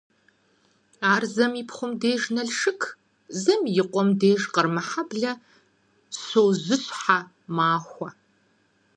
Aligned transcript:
Ар 1.13 1.23
зэм 1.35 1.53
и 1.61 1.63
пхъум 1.67 1.91
деж 2.01 2.21
Налшык, 2.35 2.81
зэм 3.41 3.61
и 3.81 3.83
къуэм 3.91 4.09
деж 4.19 4.41
Къармэхьэблэ 4.53 5.31
щожьыщхьэ 6.19 7.17
махуэ. 7.55 8.09